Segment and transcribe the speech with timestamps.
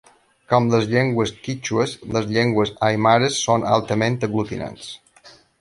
[0.53, 4.91] Com les llengües quítxues, les llengües aimares són altament aglutinants.